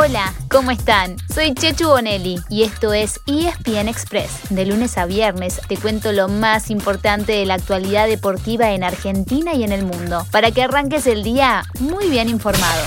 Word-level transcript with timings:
Hola, 0.00 0.32
¿cómo 0.48 0.70
están? 0.70 1.16
Soy 1.34 1.54
Chechu 1.54 1.88
Bonelli 1.88 2.36
y 2.48 2.62
esto 2.62 2.92
es 2.92 3.18
ESPN 3.26 3.88
Express. 3.88 4.48
De 4.48 4.64
lunes 4.64 4.96
a 4.96 5.06
viernes 5.06 5.60
te 5.66 5.76
cuento 5.76 6.12
lo 6.12 6.28
más 6.28 6.70
importante 6.70 7.32
de 7.32 7.44
la 7.44 7.54
actualidad 7.54 8.06
deportiva 8.06 8.70
en 8.70 8.84
Argentina 8.84 9.54
y 9.54 9.64
en 9.64 9.72
el 9.72 9.84
mundo, 9.84 10.24
para 10.30 10.52
que 10.52 10.62
arranques 10.62 11.08
el 11.08 11.24
día 11.24 11.64
muy 11.80 12.08
bien 12.08 12.28
informado. 12.28 12.86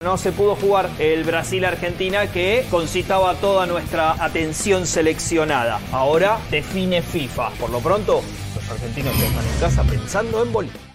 No 0.00 0.18
se 0.18 0.32
pudo 0.32 0.56
jugar 0.56 0.90
el 0.98 1.22
Brasil-Argentina 1.22 2.26
que 2.26 2.66
concitaba 2.68 3.36
toda 3.36 3.66
nuestra 3.66 4.22
atención 4.24 4.84
seleccionada. 4.84 5.78
Ahora 5.92 6.40
define 6.50 7.02
FIFA. 7.02 7.50
Por 7.50 7.70
lo 7.70 7.78
pronto, 7.78 8.20
los 8.56 8.68
argentinos 8.68 9.14
están 9.14 9.46
en 9.46 9.60
casa 9.60 9.84
pensando 9.84 10.42
en 10.42 10.52
Bolivia. 10.52 10.85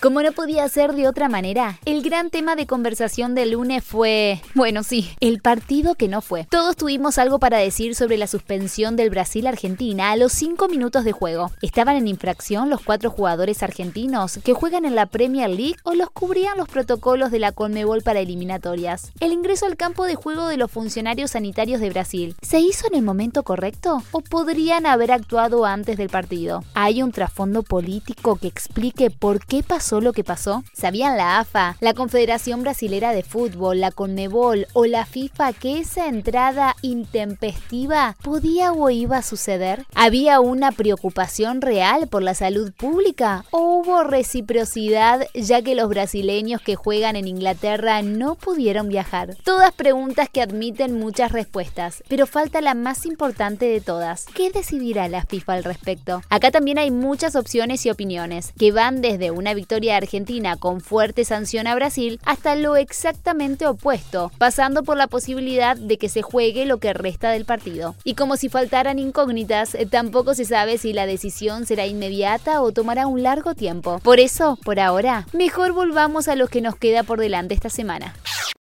Como 0.00 0.22
no 0.22 0.30
podía 0.30 0.68
ser 0.68 0.94
de 0.94 1.08
otra 1.08 1.28
manera, 1.28 1.80
el 1.84 2.02
gran 2.02 2.30
tema 2.30 2.54
de 2.54 2.68
conversación 2.68 3.34
del 3.34 3.50
lunes 3.50 3.82
fue, 3.82 4.40
bueno, 4.54 4.84
sí, 4.84 5.10
el 5.18 5.40
partido 5.40 5.96
que 5.96 6.06
no 6.06 6.22
fue. 6.22 6.44
Todos 6.44 6.76
tuvimos 6.76 7.18
algo 7.18 7.40
para 7.40 7.58
decir 7.58 7.96
sobre 7.96 8.16
la 8.16 8.28
suspensión 8.28 8.94
del 8.94 9.10
Brasil-Argentina 9.10 10.12
a 10.12 10.16
los 10.16 10.32
5 10.34 10.68
minutos 10.68 11.02
de 11.02 11.10
juego. 11.10 11.50
¿Estaban 11.62 11.96
en 11.96 12.06
infracción 12.06 12.70
los 12.70 12.80
cuatro 12.80 13.10
jugadores 13.10 13.64
argentinos 13.64 14.38
que 14.44 14.54
juegan 14.54 14.84
en 14.84 14.94
la 14.94 15.06
Premier 15.06 15.50
League 15.50 15.74
o 15.82 15.94
los 15.94 16.10
cubrían 16.10 16.56
los 16.58 16.68
protocolos 16.68 17.32
de 17.32 17.40
la 17.40 17.50
Conmebol 17.50 18.02
para 18.02 18.20
eliminatorias? 18.20 19.10
¿El 19.18 19.32
ingreso 19.32 19.66
al 19.66 19.76
campo 19.76 20.04
de 20.04 20.14
juego 20.14 20.46
de 20.46 20.58
los 20.58 20.70
funcionarios 20.70 21.32
sanitarios 21.32 21.80
de 21.80 21.90
Brasil 21.90 22.36
se 22.40 22.60
hizo 22.60 22.86
en 22.86 22.94
el 22.94 23.02
momento 23.02 23.42
correcto 23.42 24.04
o 24.12 24.20
podrían 24.20 24.86
haber 24.86 25.10
actuado 25.10 25.64
antes 25.64 25.96
del 25.96 26.08
partido? 26.08 26.62
¿Hay 26.74 27.02
un 27.02 27.10
trasfondo 27.10 27.64
político 27.64 28.36
que 28.36 28.46
explique 28.46 29.10
por 29.10 29.44
qué 29.44 29.64
pasó 29.64 29.87
lo 29.88 30.12
que 30.12 30.22
pasó? 30.22 30.62
¿Sabían 30.74 31.16
la 31.16 31.38
AFA, 31.38 31.76
la 31.80 31.94
Confederación 31.94 32.62
Brasilera 32.62 33.12
de 33.12 33.22
Fútbol, 33.22 33.80
la 33.80 33.90
CONMEBOL 33.90 34.66
o 34.74 34.84
la 34.84 35.06
FIFA 35.06 35.54
que 35.54 35.78
esa 35.78 36.06
entrada 36.08 36.76
intempestiva 36.82 38.14
podía 38.22 38.72
o 38.72 38.90
iba 38.90 39.16
a 39.16 39.22
suceder? 39.22 39.86
¿Había 39.94 40.40
una 40.40 40.72
preocupación 40.72 41.62
real 41.62 42.06
por 42.06 42.22
la 42.22 42.34
salud 42.34 42.70
pública 42.72 43.46
o 43.50 43.78
hubo 43.78 44.04
reciprocidad 44.04 45.26
ya 45.34 45.62
que 45.62 45.74
los 45.74 45.88
brasileños 45.88 46.60
que 46.60 46.76
juegan 46.76 47.16
en 47.16 47.26
Inglaterra 47.26 48.02
no 48.02 48.34
pudieron 48.34 48.88
viajar? 48.88 49.36
Todas 49.42 49.72
preguntas 49.72 50.28
que 50.30 50.42
admiten 50.42 50.98
muchas 50.98 51.32
respuestas, 51.32 52.02
pero 52.08 52.26
falta 52.26 52.60
la 52.60 52.74
más 52.74 53.06
importante 53.06 53.64
de 53.64 53.80
todas. 53.80 54.26
¿Qué 54.34 54.50
decidirá 54.50 55.08
la 55.08 55.24
FIFA 55.24 55.54
al 55.54 55.64
respecto? 55.64 56.20
Acá 56.28 56.50
también 56.50 56.76
hay 56.76 56.90
muchas 56.90 57.36
opciones 57.36 57.86
y 57.86 57.90
opiniones 57.90 58.52
que 58.58 58.70
van 58.70 59.00
desde 59.00 59.30
una 59.30 59.54
victoria 59.54 59.77
argentina 59.86 60.56
con 60.56 60.80
fuerte 60.80 61.24
sanción 61.24 61.66
a 61.66 61.74
Brasil 61.74 62.20
hasta 62.24 62.54
lo 62.56 62.76
exactamente 62.76 63.66
opuesto, 63.66 64.30
pasando 64.38 64.82
por 64.82 64.96
la 64.96 65.06
posibilidad 65.06 65.76
de 65.76 65.96
que 65.98 66.08
se 66.08 66.22
juegue 66.22 66.66
lo 66.66 66.78
que 66.78 66.92
resta 66.92 67.30
del 67.30 67.44
partido. 67.44 67.94
Y 68.04 68.14
como 68.14 68.36
si 68.36 68.48
faltaran 68.48 68.98
incógnitas, 68.98 69.76
tampoco 69.90 70.34
se 70.34 70.44
sabe 70.44 70.78
si 70.78 70.92
la 70.92 71.06
decisión 71.06 71.66
será 71.66 71.86
inmediata 71.86 72.60
o 72.60 72.72
tomará 72.72 73.06
un 73.06 73.22
largo 73.22 73.54
tiempo. 73.54 74.00
Por 74.02 74.20
eso, 74.20 74.58
por 74.64 74.80
ahora, 74.80 75.26
mejor 75.32 75.72
volvamos 75.72 76.28
a 76.28 76.34
lo 76.34 76.48
que 76.48 76.60
nos 76.60 76.76
queda 76.76 77.02
por 77.02 77.20
delante 77.20 77.54
esta 77.54 77.70
semana. 77.70 78.14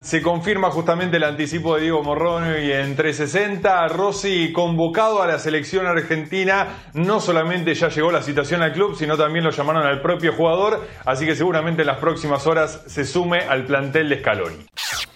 Se 0.05 0.21
confirma 0.21 0.69
justamente 0.69 1.17
el 1.17 1.23
anticipo 1.23 1.73
de 1.75 1.81
Diego 1.81 2.03
Morrone 2.03 2.63
y 2.63 2.71
en 2.71 2.95
360. 2.95 3.87
Rossi 3.87 4.53
convocado 4.53 5.23
a 5.23 5.25
la 5.25 5.39
selección 5.39 5.87
argentina. 5.87 6.67
No 6.93 7.19
solamente 7.19 7.73
ya 7.73 7.89
llegó 7.89 8.11
la 8.11 8.21
citación 8.21 8.61
al 8.61 8.71
club, 8.71 8.95
sino 8.95 9.17
también 9.17 9.43
lo 9.43 9.49
llamaron 9.49 9.83
al 9.83 10.03
propio 10.03 10.31
jugador. 10.33 10.87
Así 11.05 11.25
que 11.25 11.35
seguramente 11.35 11.81
en 11.81 11.87
las 11.87 11.97
próximas 11.97 12.45
horas 12.45 12.83
se 12.85 13.03
sume 13.03 13.39
al 13.39 13.65
plantel 13.65 14.09
de 14.09 14.19
Scaloni. 14.19 14.65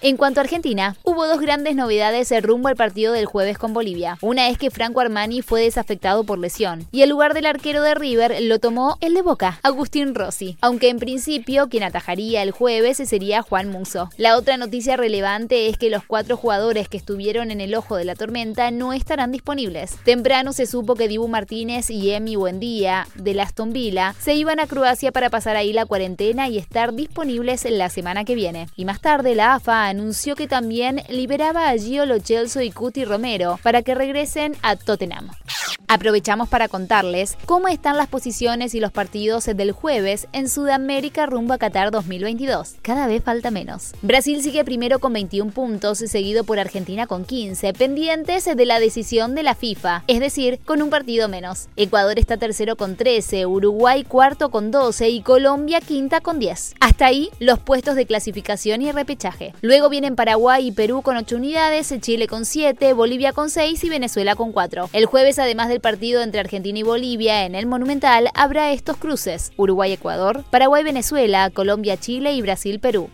En 0.01 0.15
cuanto 0.15 0.39
a 0.39 0.43
Argentina, 0.43 0.95
hubo 1.03 1.27
dos 1.27 1.41
grandes 1.41 1.75
novedades 1.75 2.31
rumbo 2.41 2.69
al 2.69 2.77
partido 2.77 3.11
del 3.11 3.25
jueves 3.25 3.57
con 3.57 3.73
Bolivia. 3.73 4.17
Una 4.21 4.47
es 4.47 4.57
que 4.57 4.71
Franco 4.71 5.01
Armani 5.01 5.41
fue 5.41 5.63
desafectado 5.63 6.23
por 6.23 6.39
lesión 6.39 6.87
y 6.93 7.01
el 7.01 7.09
lugar 7.09 7.33
del 7.33 7.45
arquero 7.45 7.81
de 7.81 7.95
River 7.95 8.37
lo 8.43 8.59
tomó 8.59 8.97
el 9.01 9.13
de 9.13 9.21
Boca, 9.21 9.59
Agustín 9.61 10.15
Rossi, 10.15 10.57
aunque 10.61 10.87
en 10.87 10.99
principio 10.99 11.67
quien 11.67 11.83
atajaría 11.83 12.43
el 12.43 12.51
jueves 12.51 12.95
sería 12.97 13.41
Juan 13.41 13.67
Muso. 13.69 14.09
La 14.15 14.37
otra 14.37 14.55
noticia 14.55 14.95
relevante 14.95 15.67
es 15.67 15.77
que 15.77 15.89
los 15.89 16.05
cuatro 16.05 16.37
jugadores 16.37 16.87
que 16.87 16.95
estuvieron 16.95 17.51
en 17.51 17.59
el 17.59 17.75
ojo 17.75 17.97
de 17.97 18.05
la 18.05 18.15
tormenta 18.15 18.71
no 18.71 18.93
estarán 18.93 19.33
disponibles. 19.33 19.97
Temprano 20.05 20.53
se 20.53 20.65
supo 20.65 20.95
que 20.95 21.09
Dibu 21.09 21.27
Martínez 21.27 21.89
y 21.89 22.11
Emi 22.11 22.37
Buendía 22.37 23.05
de 23.15 23.39
Aston 23.41 23.73
Villa 23.73 24.15
se 24.17 24.33
iban 24.33 24.61
a 24.61 24.67
Croacia 24.67 25.11
para 25.11 25.29
pasar 25.29 25.57
ahí 25.57 25.73
la 25.73 25.85
cuarentena 25.85 26.47
y 26.47 26.57
estar 26.57 26.93
disponibles 26.93 27.65
la 27.69 27.89
semana 27.89 28.23
que 28.23 28.35
viene. 28.35 28.69
Y 28.77 28.85
más 28.85 29.01
tarde 29.01 29.35
la 29.35 29.55
AFA 29.55 29.88
anunció 29.89 30.35
que 30.35 30.47
también 30.47 31.03
liberaba 31.09 31.69
a 31.69 31.77
Gio 31.77 32.05
Lo 32.05 32.19
Celso 32.19 32.61
y 32.61 32.71
Cuti 32.71 33.05
Romero 33.05 33.59
para 33.63 33.81
que 33.81 33.95
regresen 33.95 34.55
a 34.61 34.75
Tottenham. 34.75 35.29
Aprovechamos 35.91 36.47
para 36.49 36.67
contarles 36.67 37.35
cómo 37.47 37.67
están 37.67 37.97
las 37.97 38.07
posiciones 38.07 38.75
y 38.75 38.79
los 38.79 38.91
partidos 38.91 39.45
del 39.45 39.71
jueves 39.71 40.27
en 40.33 40.47
Sudamérica 40.47 41.25
rumbo 41.25 41.55
a 41.55 41.57
Qatar 41.57 41.89
2022. 41.89 42.75
Cada 42.83 43.07
vez 43.07 43.23
falta 43.23 43.49
menos. 43.49 43.93
Brasil 44.03 44.43
sigue 44.43 44.63
primero 44.63 44.99
con 44.99 45.13
21 45.13 45.49
puntos, 45.49 45.97
seguido 45.97 46.43
por 46.43 46.59
Argentina 46.59 47.07
con 47.07 47.25
15, 47.25 47.73
pendientes 47.73 48.45
de 48.45 48.65
la 48.67 48.79
decisión 48.79 49.33
de 49.33 49.41
la 49.41 49.55
FIFA, 49.55 50.03
es 50.05 50.19
decir, 50.19 50.59
con 50.63 50.83
un 50.83 50.91
partido 50.91 51.27
menos. 51.27 51.69
Ecuador 51.75 52.19
está 52.19 52.37
tercero 52.37 52.75
con 52.75 52.95
13, 52.95 53.47
Uruguay 53.47 54.03
cuarto 54.03 54.51
con 54.51 54.69
12 54.69 55.09
y 55.09 55.21
Colombia 55.23 55.81
quinta 55.81 56.21
con 56.21 56.37
10. 56.37 56.75
Hasta 56.81 57.07
ahí 57.07 57.31
los 57.39 57.57
puestos 57.57 57.95
de 57.95 58.05
clasificación 58.05 58.83
y 58.83 58.91
repechaje. 58.91 59.55
Luego 59.61 59.89
vienen 59.89 60.15
Paraguay 60.15 60.67
y 60.67 60.71
Perú 60.71 61.01
con 61.01 61.17
8 61.17 61.35
unidades, 61.35 61.91
Chile 62.01 62.27
con 62.27 62.45
7, 62.45 62.93
Bolivia 62.93 63.33
con 63.33 63.49
6 63.49 63.83
y 63.83 63.89
Venezuela 63.89 64.35
con 64.35 64.51
4. 64.51 64.91
El 64.93 65.07
jueves, 65.07 65.39
además 65.39 65.67
del 65.67 65.78
partido 65.79 66.21
entre 66.21 66.39
Argentina 66.39 66.79
y 66.79 66.83
Bolivia 66.83 67.45
en 67.45 67.55
el 67.55 67.65
Monumental, 67.65 68.29
habrá 68.33 68.71
estos 68.71 68.97
cruces: 68.97 69.51
Uruguay-Ecuador, 69.57 70.43
Paraguay-Venezuela, 70.49 71.49
Colombia-Chile 71.49 72.33
y 72.33 72.41
Brasil-Perú. 72.41 73.09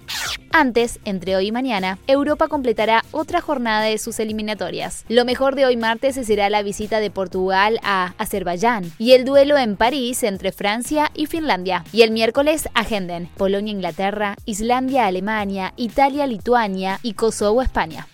Antes, 0.52 1.00
entre 1.04 1.36
hoy 1.36 1.48
y 1.48 1.52
mañana, 1.52 2.00
Europa 2.08 2.48
completará 2.48 3.04
otra 3.12 3.42
jornada 3.42 3.82
de 3.82 3.98
sus 3.98 4.20
eliminatorias. 4.20 5.04
Lo 5.10 5.26
mejor 5.26 5.56
de 5.56 5.66
hoy 5.66 5.76
martes 5.76 6.16
será 6.16 6.50
la 6.50 6.64
visita 6.64 7.02
de 7.02 7.12
Portugal 7.12 7.78
a 7.84 8.14
Azerbaiyán 8.18 8.90
y 8.98 9.12
el 9.12 9.26
duelo 9.26 9.58
en 9.58 9.76
París 9.76 10.24
entre 10.24 10.54
Francia 10.54 11.12
y 11.14 11.26
Finlandia. 11.26 11.84
Y 11.92 12.04
el 12.04 12.12
miércoles 12.12 12.70
agenden 12.74 13.30
Polonia-Inglaterra, 13.36 14.38
Islandia-Alemania, 14.46 15.74
Italia-Lituania 15.76 17.00
y 17.04 17.14
Kosovo-España. 17.14 18.08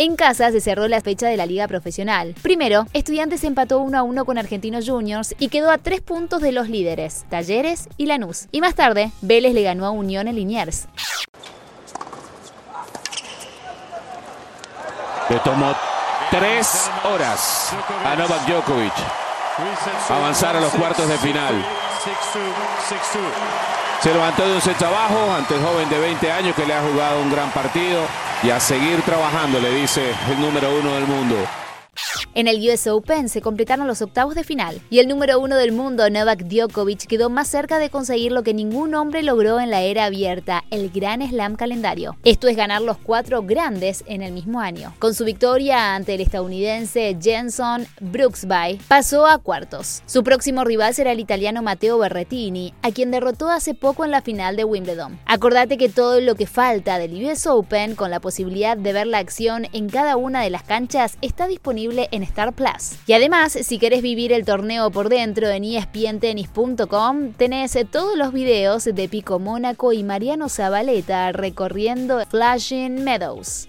En 0.00 0.14
casa 0.14 0.52
se 0.52 0.60
cerró 0.60 0.86
la 0.86 1.00
fecha 1.00 1.26
de 1.26 1.36
la 1.36 1.44
liga 1.44 1.66
profesional. 1.66 2.36
Primero, 2.40 2.86
Estudiantes 2.92 3.42
empató 3.42 3.80
1 3.80 3.98
a 3.98 4.04
1 4.04 4.24
con 4.24 4.38
Argentinos 4.38 4.88
Juniors 4.88 5.34
y 5.40 5.48
quedó 5.48 5.72
a 5.72 5.78
tres 5.78 6.00
puntos 6.00 6.40
de 6.40 6.52
los 6.52 6.68
líderes, 6.68 7.24
Talleres 7.28 7.88
y 7.96 8.06
Lanús. 8.06 8.46
Y 8.52 8.60
más 8.60 8.76
tarde, 8.76 9.10
Vélez 9.22 9.54
le 9.54 9.64
ganó 9.64 9.86
a 9.86 9.90
Unión 9.90 10.28
en 10.28 10.36
Liniers. 10.36 10.86
Le 15.30 15.38
tomó 15.40 15.74
tres 16.30 16.88
horas 17.02 17.72
a 18.04 18.14
Novak 18.14 18.46
Djokovic 18.46 18.94
avanzar 20.10 20.54
a 20.54 20.60
los 20.60 20.72
cuartos 20.74 21.08
de 21.08 21.18
final. 21.18 21.54
Se 24.00 24.14
levantó 24.14 24.46
de 24.46 24.54
un 24.54 24.60
set 24.60 24.80
abajo 24.80 25.34
ante 25.36 25.56
el 25.56 25.60
joven 25.60 25.90
de 25.90 25.98
20 25.98 26.30
años 26.30 26.54
que 26.54 26.64
le 26.64 26.72
ha 26.72 26.82
jugado 26.82 27.20
un 27.20 27.32
gran 27.32 27.50
partido 27.50 28.02
y 28.42 28.50
a 28.50 28.60
seguir 28.60 29.02
trabajando, 29.02 29.60
le 29.60 29.72
dice 29.74 30.14
el 30.30 30.40
número 30.40 30.70
uno 30.78 30.94
del 30.94 31.06
mundo. 31.06 31.36
En 32.38 32.46
el 32.46 32.60
US 32.70 32.86
Open 32.86 33.28
se 33.28 33.40
completaron 33.40 33.88
los 33.88 34.00
octavos 34.00 34.36
de 34.36 34.44
final 34.44 34.80
y 34.90 35.00
el 35.00 35.08
número 35.08 35.40
uno 35.40 35.56
del 35.56 35.72
mundo, 35.72 36.08
Novak 36.08 36.44
Djokovic, 36.44 37.08
quedó 37.08 37.30
más 37.30 37.48
cerca 37.48 37.80
de 37.80 37.90
conseguir 37.90 38.30
lo 38.30 38.44
que 38.44 38.54
ningún 38.54 38.94
hombre 38.94 39.24
logró 39.24 39.58
en 39.58 39.70
la 39.70 39.82
era 39.82 40.04
abierta, 40.04 40.62
el 40.70 40.88
Gran 40.90 41.28
Slam 41.28 41.56
calendario. 41.56 42.16
Esto 42.22 42.46
es 42.46 42.56
ganar 42.56 42.80
los 42.80 42.96
cuatro 42.96 43.42
grandes 43.42 44.04
en 44.06 44.22
el 44.22 44.30
mismo 44.30 44.60
año. 44.60 44.94
Con 45.00 45.14
su 45.14 45.24
victoria 45.24 45.96
ante 45.96 46.14
el 46.14 46.20
estadounidense 46.20 47.18
Jenson 47.20 47.88
Brooksby, 48.00 48.78
pasó 48.86 49.26
a 49.26 49.38
cuartos. 49.38 50.04
Su 50.06 50.22
próximo 50.22 50.62
rival 50.62 50.94
será 50.94 51.10
el 51.10 51.18
italiano 51.18 51.60
Matteo 51.64 51.98
Berrettini, 51.98 52.72
a 52.82 52.92
quien 52.92 53.10
derrotó 53.10 53.48
hace 53.48 53.74
poco 53.74 54.04
en 54.04 54.12
la 54.12 54.22
final 54.22 54.54
de 54.54 54.62
Wimbledon. 54.62 55.18
Acordate 55.26 55.76
que 55.76 55.88
todo 55.88 56.20
lo 56.20 56.36
que 56.36 56.46
falta 56.46 57.00
del 57.00 57.20
US 57.24 57.48
Open, 57.48 57.96
con 57.96 58.12
la 58.12 58.20
posibilidad 58.20 58.76
de 58.76 58.92
ver 58.92 59.08
la 59.08 59.18
acción 59.18 59.66
en 59.72 59.88
cada 59.88 60.16
una 60.16 60.40
de 60.40 60.50
las 60.50 60.62
canchas, 60.62 61.18
está 61.20 61.48
disponible 61.48 62.06
en 62.12 62.27
Star 62.28 62.52
Plus. 62.52 62.92
Y 63.06 63.12
además, 63.12 63.52
si 63.52 63.78
querés 63.78 64.02
vivir 64.02 64.32
el 64.32 64.44
torneo 64.44 64.90
por 64.90 65.08
dentro 65.08 65.48
en 65.48 65.64
espntennis.com, 65.64 67.32
tenés 67.32 67.76
todos 67.90 68.16
los 68.16 68.32
videos 68.32 68.84
de 68.84 69.08
Pico 69.08 69.38
Mónaco 69.38 69.92
y 69.92 70.02
Mariano 70.04 70.48
Zabaleta 70.48 71.32
recorriendo 71.32 72.24
Flashing 72.26 73.04
Meadows. 73.04 73.68